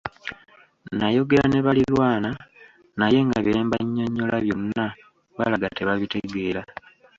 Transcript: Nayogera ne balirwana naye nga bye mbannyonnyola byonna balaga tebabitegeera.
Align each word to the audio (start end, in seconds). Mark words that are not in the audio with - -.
Nayogera 0.97 1.45
ne 1.49 1.59
balirwana 1.65 2.29
naye 2.99 3.19
nga 3.27 3.39
bye 3.45 3.59
mbannyonnyola 3.65 4.35
byonna 4.45 4.85
balaga 5.37 5.67
tebabitegeera. 5.77 6.61